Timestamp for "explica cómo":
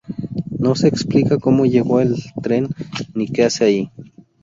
0.87-1.67